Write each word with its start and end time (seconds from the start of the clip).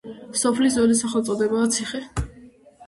სოფლის 0.43 0.77
ძველი 0.79 0.95
სახელწოდებაა 1.03 1.71
ციხე. 1.77 2.05